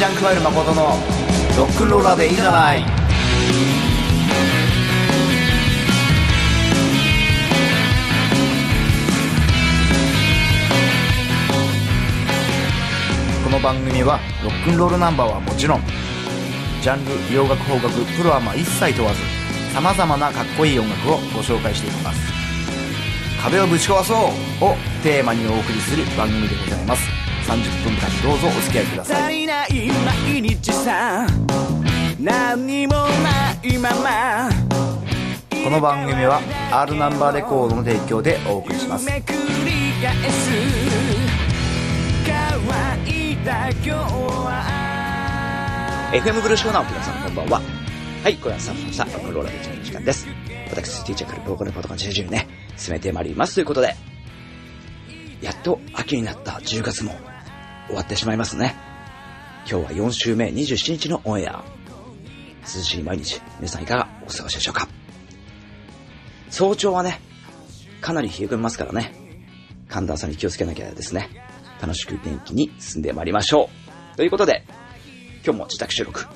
[0.00, 0.82] ジャンクワイル誠の
[1.58, 2.82] ロックンローラーでいいじゃない。
[13.44, 15.82] この番組はロックンロールナンバーはもちろん
[16.80, 19.20] ジャンル洋楽邦楽プロアマ一切問わず
[19.74, 22.20] さまざまなかっこいい音楽をご紹介していきます。
[23.42, 24.16] 壁をぶち壊そう
[24.64, 27.19] をテーマにお送りする番組でございます。
[27.50, 29.22] 30分間どうぞお付き合いください。
[29.24, 29.70] 足りない
[30.32, 31.26] 毎日さ
[32.20, 33.08] 何もな
[33.64, 34.48] いまま。
[35.64, 39.04] この番組は R ナンバーレコードの提供でお送りします。
[39.06, 39.38] めくり
[40.00, 40.48] 返す
[42.24, 44.70] 乾いた今日は
[46.12, 47.60] FM ブルーショーナ皆さんこんばんは。
[48.22, 50.28] はい、これはスタッフのさ、ロックンローラーの時間です。
[50.70, 52.46] 私、ティーチャーからローカルパートが10ね、
[52.76, 53.54] 進めてまいります。
[53.54, 53.96] ということで、
[55.42, 57.12] やっと秋になった10月も
[57.90, 58.76] 終わってしまいますね。
[59.68, 61.64] 今日は4週目27日のオンエア。
[62.62, 64.88] 涼しい毎日、皆さんいかがお過ごしでしょうか？
[66.50, 67.20] 早朝はね、
[68.00, 69.12] かなり冷え込みますからね、
[69.88, 71.28] 寒暖差に気をつけなきゃですね、
[71.80, 73.68] 楽しく元気に進んでまいりましょ
[74.14, 74.16] う。
[74.16, 74.64] ということで、
[75.44, 76.26] 今日も自宅収録。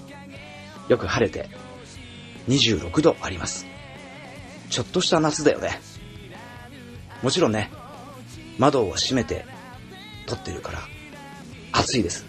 [0.88, 1.48] よく晴れて、
[2.48, 3.66] 26度あります。
[4.70, 5.80] ちょっとした夏だよね。
[7.22, 7.70] もちろんね、
[8.58, 9.46] 窓を閉めて
[10.26, 10.80] 撮ってるから、
[11.74, 12.24] 暑いです。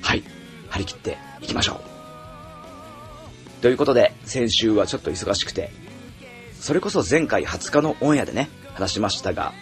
[0.00, 0.24] はい。
[0.70, 3.62] 張り切っていきましょう。
[3.62, 5.70] ということで、先週はちょっと忙しくて、
[6.58, 9.52] それこそ前回20日のオンエアでね、話しましたが、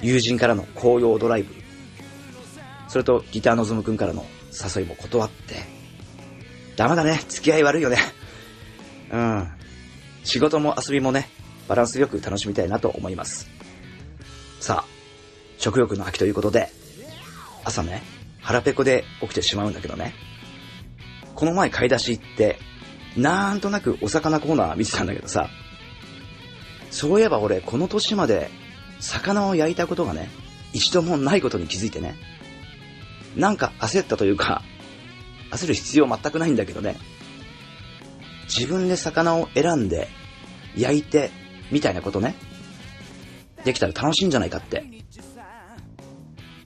[0.00, 1.54] 友人からの紅葉ドライブ、
[2.88, 5.56] それとギターのズムくんからの誘いも断って、
[6.76, 7.98] ダメだね、付き合い悪いよね。
[9.10, 9.48] うん。
[10.24, 11.28] 仕事も遊びもね、
[11.68, 13.48] バランスよく楽しみたいなと思います。
[14.60, 14.92] さあ、
[15.58, 16.70] 食欲の秋ということで、
[17.64, 18.02] 朝ね、
[18.40, 20.14] 腹ペコで起きてしまうんだけどね。
[21.34, 22.58] この前買い出し行って、
[23.16, 25.48] なんとなくお魚コーナー見てたんだけどさ、
[26.90, 28.50] そういえば俺この年まで
[29.00, 30.28] 魚を焼いたことがね、
[30.72, 32.16] 一度もないことに気づいてね。
[33.36, 34.62] なんか焦ったというか、
[35.50, 36.96] 焦る必要全くないんだけどね。
[38.44, 40.08] 自分で魚を選んで、
[40.76, 41.30] 焼いて、
[41.70, 42.34] みたいなことね。
[43.64, 44.84] できたら楽しいんじゃないかって。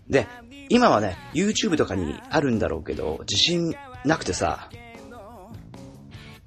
[0.09, 0.27] で、
[0.69, 4.69] 今はね、YouTube とかにあるんだろうけど、自信なくてさ、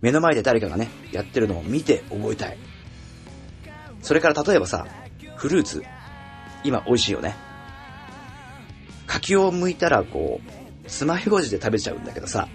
[0.02, 2.58] 目の前で誰かがね、やってるのを見て覚えたい。
[4.02, 4.88] それから例えばさ、
[5.36, 5.84] フルーツ、
[6.64, 7.36] 今美味しいよね。
[9.08, 12.48] 柿を剥いたらこう、爪楊枝で食べちゃうんだけどさ、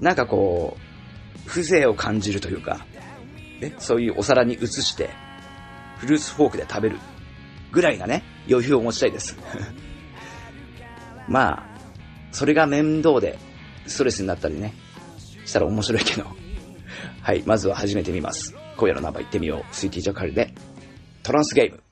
[0.00, 2.86] なんかこう、風情を感じるというか、
[3.60, 5.10] ね、そういうお皿に移して、
[5.98, 6.98] フルーツフォークで食べる
[7.72, 9.36] ぐらいなね、余裕を持ちたいです。
[11.28, 11.68] まあ、
[12.32, 13.38] それが面倒で、
[13.86, 14.74] ストレスになったりね、
[15.44, 16.26] したら面白いけど。
[17.22, 18.54] はい、まずは始めてみます。
[18.76, 19.74] 今夜のナンバー行ってみよう。
[19.74, 20.54] スイティージャカルで、
[21.22, 21.82] トランスゲーム。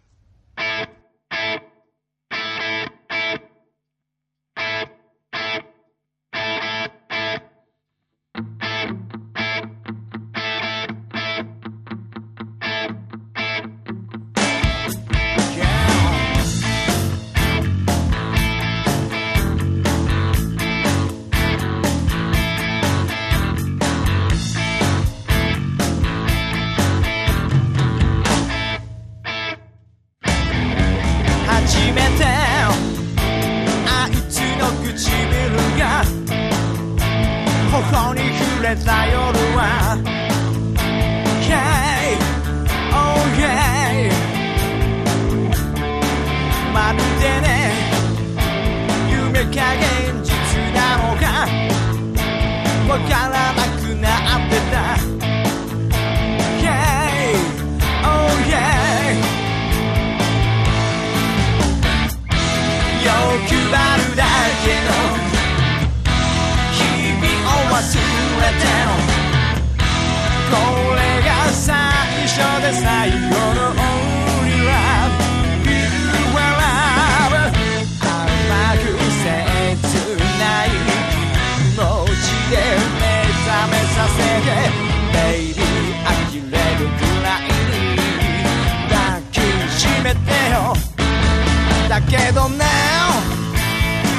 [92.09, 92.65] けどね。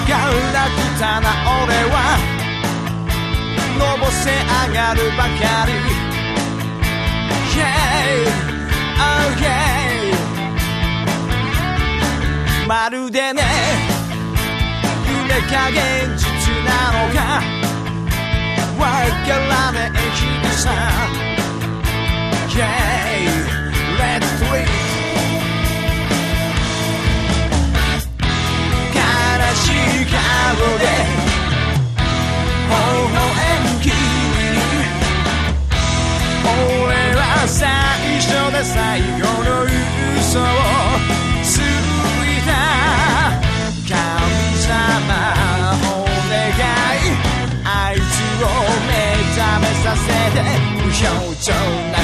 [0.07, 1.25] ガラクタな
[1.63, 1.95] 俺は
[3.77, 5.29] のぼせ上がるばか
[5.67, 5.71] り。
[7.57, 7.65] Yeah,
[8.99, 9.47] oh yeah
[12.67, 13.41] まるでね
[15.09, 15.77] 夢か現
[16.15, 16.25] 実
[16.63, 17.19] なのか。
[18.79, 18.83] わ
[19.25, 20.21] からねえ日
[20.55, 20.65] さ。
[22.49, 23.06] Yeah,
[37.47, 37.65] 最
[38.19, 39.07] 初で最後
[39.43, 39.63] の
[40.19, 40.43] 嘘を
[41.43, 41.61] つい
[42.45, 42.51] た。
[43.87, 43.91] 神
[44.57, 44.69] 様
[45.81, 47.07] お願い。
[47.63, 48.01] あいつ
[48.43, 48.45] を
[48.85, 48.91] 目
[49.33, 50.05] 覚めさせ
[50.35, 50.37] て
[50.75, 51.01] 無表
[51.41, 51.53] 情
[51.91, 51.96] な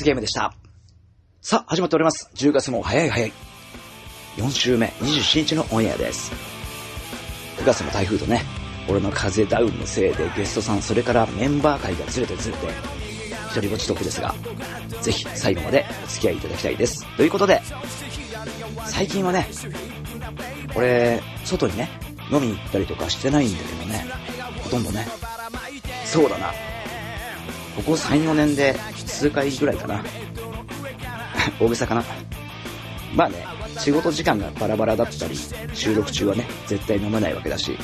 [0.00, 0.54] スゲームでした。
[1.42, 2.30] さあ、始まっております。
[2.34, 3.32] 10月も早い早い。
[4.38, 6.32] 4週目、27日のオンエアです。
[7.58, 8.42] 9月の台風とね、
[8.88, 12.68] 俺の風ダウンのせいでゲストさん、それからメンバー会がずれてずれて、
[13.50, 14.34] 一人ぼちトークですが、
[15.02, 17.04] ぜひ最後までお付き合いいただきたいです。
[17.18, 17.60] ということで、
[18.86, 19.50] 最近はね、
[20.74, 21.90] 俺、外にね、
[22.32, 24.06] 飲みに行ったりとかしてないんだけどね、
[24.62, 25.06] ほとんどね、
[26.06, 26.54] そうだな、
[27.76, 28.74] ここ3、4年で
[29.20, 30.02] 数回ぐらいかな。
[31.60, 32.02] 大げさかな。
[33.14, 33.44] まあね、
[33.78, 35.38] 仕事時間がバラバラだったり、
[35.74, 37.76] 収録中はね、絶対飲めないわけだし。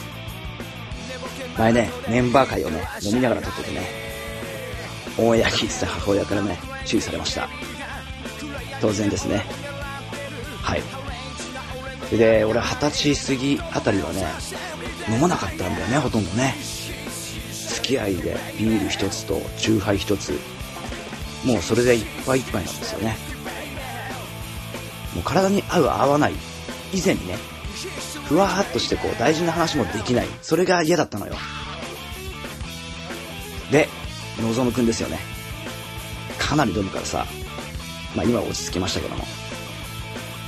[1.59, 3.83] 前ね、メンバー会をね、飲みながら撮っててね、
[5.19, 7.51] オンエア聞いてた母親からね、注意されました。
[8.81, 9.45] 当然ですね。
[10.63, 12.17] はい。
[12.17, 14.25] で、俺二十歳過ぎあたりはね、
[15.11, 16.55] 飲まなかったんだよね、ほとんどね。
[17.75, 20.56] 付き合いでビール一つとチューハイ一つ
[21.47, 23.17] もうそれでいっぱいいっぱいなんですよね。
[25.15, 26.33] もう体に合う合わない
[26.93, 27.37] 以前にね
[28.27, 30.27] ふわーっとしてこう大事な話もできない。
[30.43, 31.35] それが嫌だったのよ。
[33.71, 33.89] で
[34.43, 35.19] のぞむくんですよね。
[36.39, 37.25] かなり飲むからさ
[38.17, 39.25] まあ今落ち着きましたけども。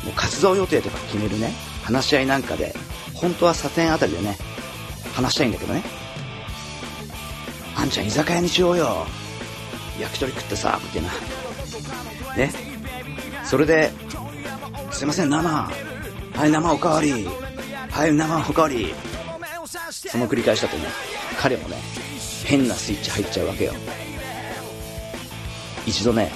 [0.05, 1.53] もう活動予定とか決めるね
[1.83, 2.75] 話し合いなんかで
[3.15, 4.37] 本当はサテンあたりでね
[5.13, 5.83] 話したいんだけどね。
[7.77, 9.07] あんちゃん居酒屋にしようよ。
[9.99, 11.11] 焼き鳥食ってさ、みたいな。
[12.37, 12.53] ね。
[13.45, 13.91] それで、
[14.93, 15.49] すいません、生。
[15.51, 17.27] はい、生おかわり。
[17.91, 18.95] はい、生おかわり。
[19.91, 20.85] その繰り返しだとね、
[21.39, 21.77] 彼もね、
[22.45, 23.73] 変なスイッチ入っちゃうわけよ。
[25.87, 26.31] 一度ね、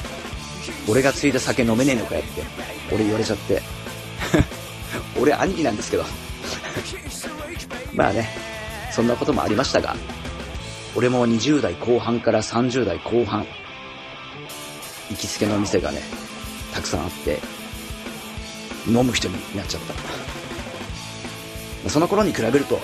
[0.88, 2.42] 俺がついた酒飲めねえのかよって、
[2.92, 3.62] 俺言われちゃって。
[5.20, 6.04] 俺兄貴なんですけど。
[7.94, 8.28] まあね、
[8.90, 9.96] そんなこともありましたが、
[10.94, 13.46] 俺も20代後半から30代後半、
[15.10, 16.00] 行きつけの店がね、
[16.74, 17.40] たくさんあって、
[18.86, 19.82] 飲む人になっちゃっ
[21.82, 21.90] た。
[21.90, 22.78] その頃に比べると、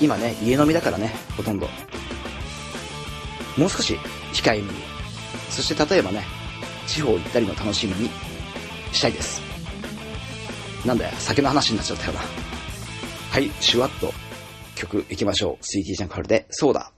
[0.00, 1.68] 今ね、家飲みだからね、ほとんど。
[3.56, 3.98] もう少し
[4.32, 4.78] 控えめに、
[5.50, 6.24] そして例えばね、
[6.86, 8.10] 地方行ったりの楽しみに
[8.92, 9.42] したいです。
[10.86, 12.20] なんだよ、酒の話になっちゃったよな。
[13.30, 14.14] はい、シュワッと
[14.74, 15.64] 曲行きましょう。
[15.64, 16.92] スイーティージャンカルで、そうだ。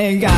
[0.00, 0.37] りさ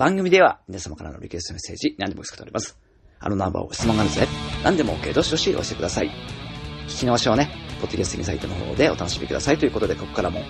[0.00, 2.78] 番組では皆様からのリクエストメッセージ何でも受け付けております。
[3.18, 4.26] あのナンバーを質問があるので、
[4.64, 6.10] 何でも OK どしどし押してください。
[6.88, 7.50] 聞き直しはね、
[7.82, 10.40] ポッドキャスティングサイトの方でお楽しみくださいということで、ここからも、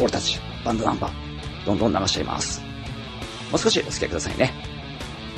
[0.00, 2.62] 俺たち、バンドナンバー、どんどん流しちゃいます。
[3.52, 4.52] もう少しお付き合いくださいね。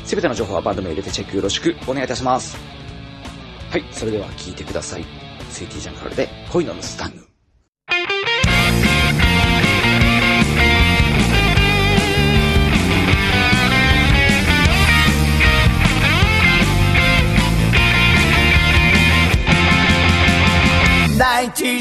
[0.07, 2.57] すべての情報はバンド名入れてチェックよろしくお願いいたします。
[3.71, 5.05] はい、それでは聞いてください。
[5.51, 7.26] スイティジャンカルで恋のムスタング。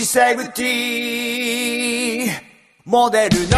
[0.05, 2.29] 1970
[2.85, 3.57] モデルの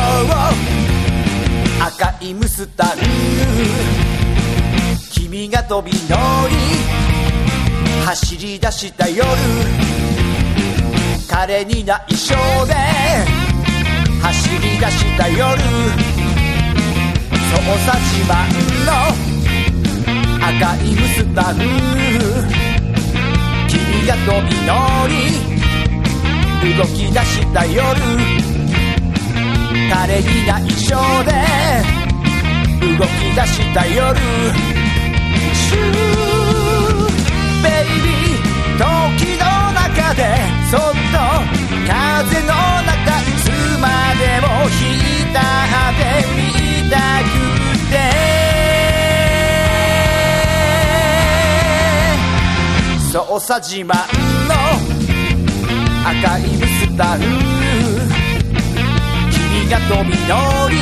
[1.85, 3.01] 赤いムスタング
[5.13, 6.15] 君が飛び乗
[6.47, 6.55] り
[8.05, 9.25] 走り出した夜
[11.29, 12.35] 彼に内緒
[12.65, 12.73] で
[14.21, 15.47] 走り出した夜そう
[17.85, 18.47] さ自慢
[18.85, 18.91] の
[20.47, 21.63] 赤いムスタング
[23.67, 24.71] 君が飛び乗
[25.51, 25.56] り
[26.63, 27.99] 動き出した夜。
[29.89, 31.31] 彼に内緒で。
[32.97, 34.19] 動き出した夜。
[35.53, 37.05] シュー
[37.63, 38.77] ベイビー。
[38.77, 38.81] 時
[39.37, 40.21] の中で
[40.69, 41.17] そっと
[41.87, 41.93] 風
[42.41, 43.45] の中いつ
[43.79, 43.85] ま
[44.19, 46.01] でも浸って
[46.35, 46.37] み
[46.89, 47.31] たく
[47.91, 47.95] て。
[53.11, 53.87] そうさ自慢
[54.47, 54.53] の
[56.09, 57.27] 赤いミスタン君
[59.69, 60.77] が飛び乗り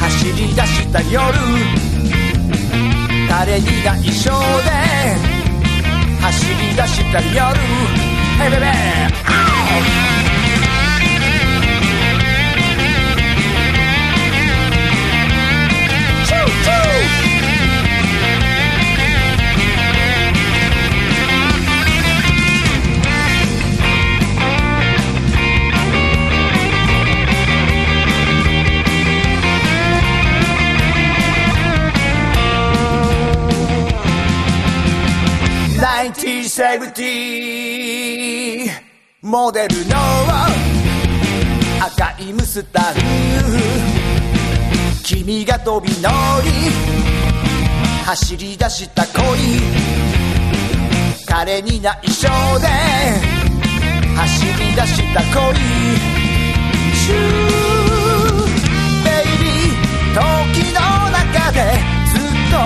[0.00, 1.34] 走り出した夜。
[3.28, 4.34] 誰にが一緒で
[6.18, 7.60] 走り出した夜。
[8.38, 8.64] Hey baby!
[36.64, 38.70] 1970
[39.20, 39.96] モデルの
[41.78, 43.00] 赤いムスタング
[45.02, 46.08] 君が飛び乗
[46.42, 46.50] り
[48.06, 49.22] 走り出した恋
[51.26, 52.28] 彼に内緒
[52.60, 52.66] で
[54.16, 55.54] 走り出した恋
[56.94, 57.18] シュー
[59.04, 60.80] ベイビー時の
[61.10, 61.60] 中で
[62.08, 62.18] ずっ
[62.50, 62.56] と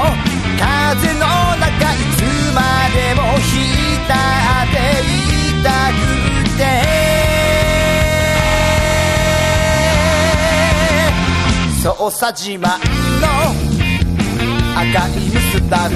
[0.56, 1.20] 風の
[1.58, 2.17] 中いつ
[2.54, 2.60] ま
[2.94, 6.60] でも浸っていたくて。
[11.82, 12.78] そうさ自慢
[13.20, 13.26] の
[14.74, 15.90] 赤いムスタン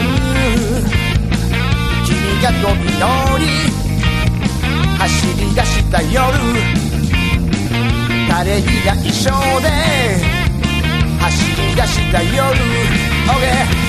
[2.04, 2.10] 君
[2.42, 3.06] が飛び乗
[3.38, 3.42] り
[4.98, 6.12] 走り出した夜。
[8.28, 9.30] 彼に内緒
[9.60, 9.68] で。
[11.20, 12.32] 走りい出した夜。
[13.26, 13.81] OK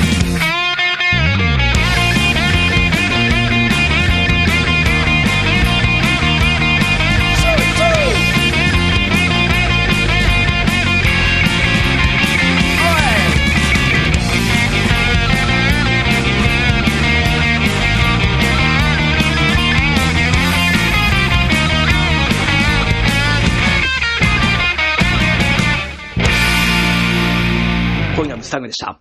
[28.23, 28.99] 恋のスタグでした。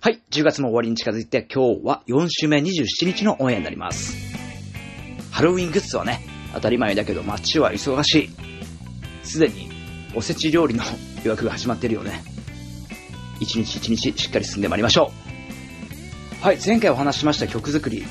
[0.00, 4.16] はい、10月も終わりに近づいて、今日は4週目27日のオンエアになります。
[5.30, 8.30] ハロウィングッズはね、当たり前だけど街は忙しい。
[9.24, 9.68] すでに
[10.14, 10.84] おせち料理の
[11.22, 12.22] 予約が始まってるよね。
[13.40, 15.12] 一日一日しっかり進んでまいりましょ
[16.40, 16.44] う。
[16.44, 18.04] はい、前回お話ししました曲作り。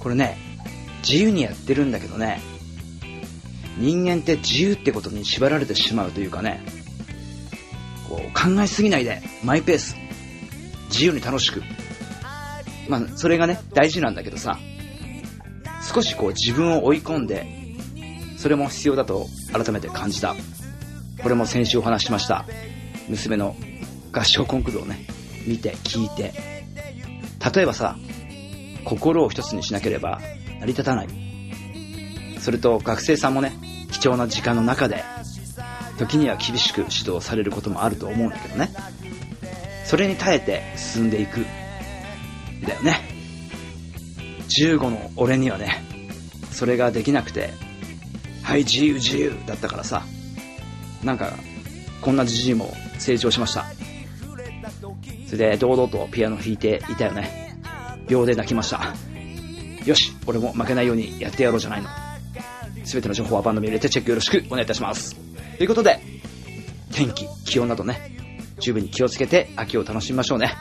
[0.00, 0.36] これね、
[1.08, 2.40] 自由にやってるんだけどね、
[3.78, 6.64] 人間って自由ってことに縛られてしまうというかね、
[8.08, 9.96] こう考えすぎないで、マイペース。
[10.88, 11.62] 自由に楽しく。
[12.88, 14.58] まあ、それがね、大事なんだけどさ、
[15.92, 17.46] 少しこう自分を追い込んで、
[18.38, 20.34] それも必要だと改めて感じた。
[21.22, 22.44] これも先週お話ししました。
[23.08, 23.56] 娘の
[24.12, 25.06] 合唱コンクールをね、
[25.46, 26.32] 見て、聞いて。
[27.54, 27.96] 例えばさ、
[28.84, 30.20] 心を一つにしなければ
[30.60, 31.08] 成り立たない。
[32.40, 33.52] それと学生さんもね、
[33.90, 35.02] 貴重な時間の中で
[35.96, 38.70] 時には厳しく指導されることもあると思うんだけどね。
[39.84, 41.44] それに耐えて進んでいく。
[42.66, 43.00] だよね。
[44.48, 45.82] 15の俺にはね、
[46.50, 47.50] それができなくて、
[48.42, 50.04] はい、自由自由だったからさ、
[51.02, 51.32] なんか、
[52.00, 53.66] こんなじじいも成長しました。
[55.26, 57.58] それで、堂々とピアノ弾いていたよね。
[58.08, 58.94] 秒で泣きました。
[59.84, 61.88] よし、俺も負けないようにやってやろうじゃないの。
[62.84, 65.25] すべての情報は番組に入れてチェックよろしくお願いいたします。
[65.56, 65.98] ということで、
[66.92, 68.16] 天気、気温などね、
[68.58, 70.54] 十分に気をつけて秋を楽しみましょうね。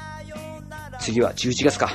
[0.99, 1.91] 次は11月か。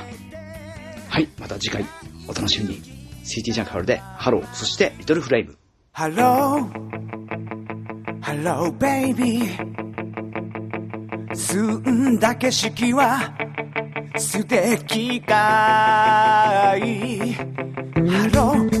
[1.09, 1.85] はい、また次回
[2.27, 2.81] お楽しみに。
[3.23, 5.57] CT ジャンカールで Hello、そして Little Flame。
[5.93, 6.69] Hello
[8.21, 9.41] Hello baby
[11.33, 11.79] 澄
[12.11, 13.33] んだ景色は
[14.15, 17.35] 素敵かい
[17.95, 18.80] Hello Hello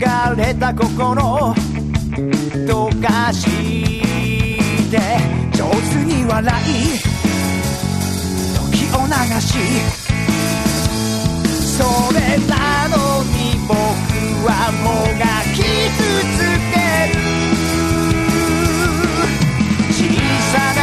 [0.00, 1.52] 汚れた心
[2.66, 3.46] 溶かし
[4.90, 4.98] て。
[5.52, 6.98] 上手に笑い
[8.54, 9.58] 時を流し。
[11.76, 11.82] そ
[12.14, 13.74] れなのに僕
[14.46, 14.50] は
[14.84, 14.86] も
[15.18, 16.06] がき続
[16.72, 16.76] け
[17.12, 17.18] る。
[19.90, 19.96] 小
[20.52, 20.80] さな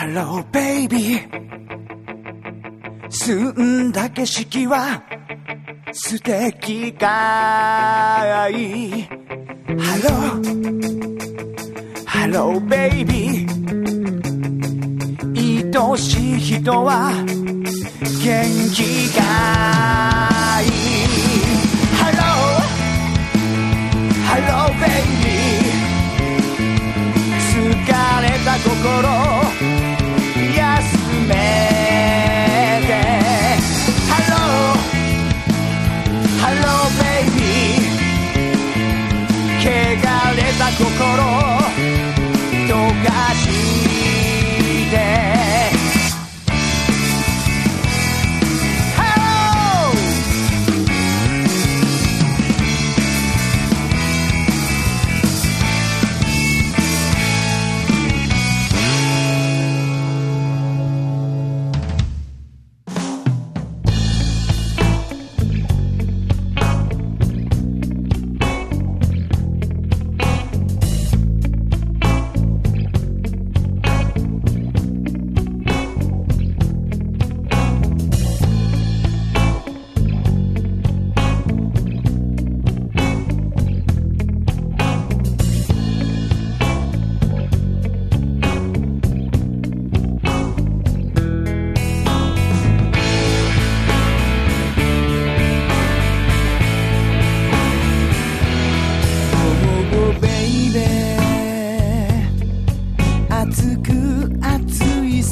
[0.00, 1.20] Hello baby
[3.10, 5.02] 澄んだ景色は
[5.92, 9.06] 素敵かい
[9.76, 10.40] Hello
[12.06, 13.46] Hello baby
[15.36, 17.12] 愛しい人は
[18.24, 20.64] 元気かい
[22.00, 22.24] Hello
[24.24, 25.20] Hello baby
[27.38, 27.60] 疲
[28.22, 29.29] れた心
[40.80, 41.59] 心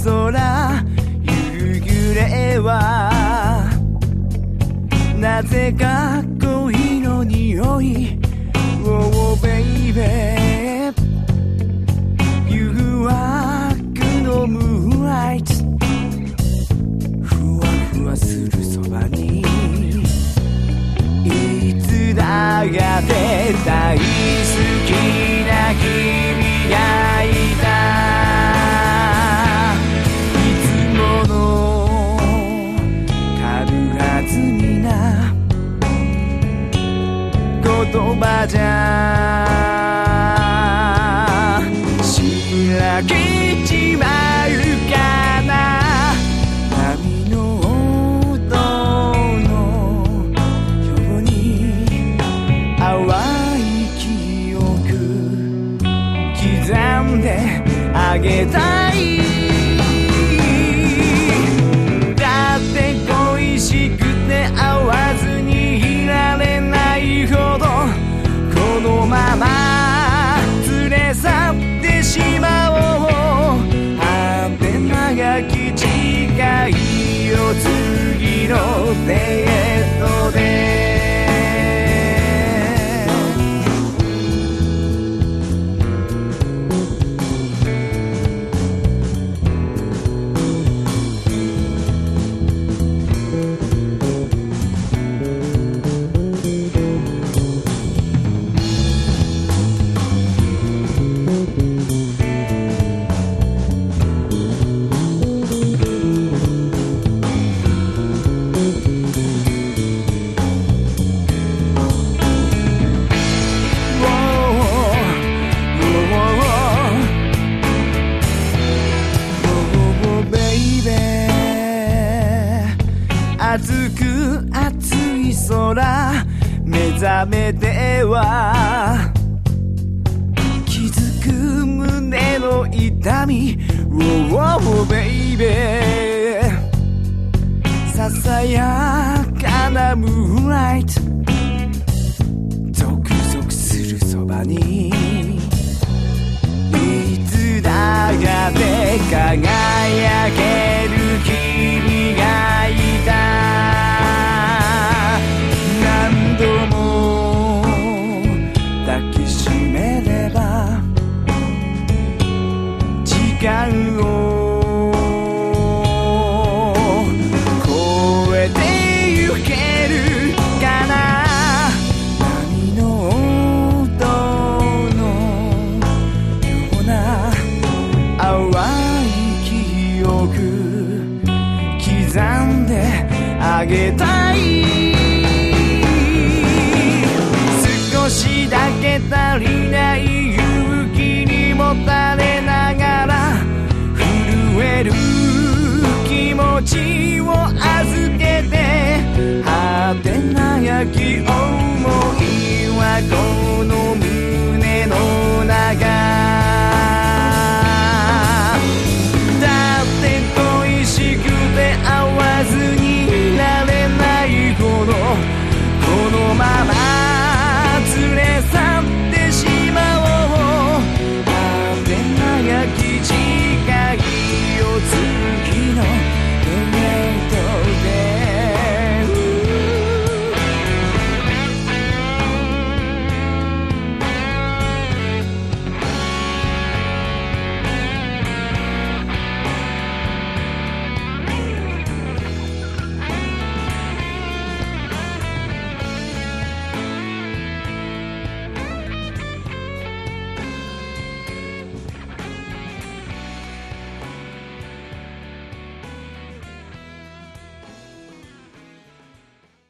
[0.09, 0.85] 空
[1.23, 3.69] 夕暮れは。
[5.21, 8.19] なぜか恋の匂い。
[8.85, 10.01] Oh baby
[12.49, 12.71] 誘
[13.05, 13.13] 惑
[14.23, 15.53] のムーンライト
[17.23, 19.43] ふわふわするそばに。
[21.25, 24.03] いつだって大好
[38.49, 38.65] じゃ
[42.03, 43.15] しらけ
[43.67, 44.07] ちま
[44.47, 44.51] う
[44.91, 44.97] か
[45.43, 45.53] な。
[46.71, 48.39] 波の音
[49.45, 49.51] の
[50.83, 51.29] ように
[52.79, 52.89] 淡
[53.61, 53.63] い
[53.99, 54.65] 記憶。
[56.35, 56.47] 刻
[57.05, 57.27] んで
[57.95, 58.78] あげた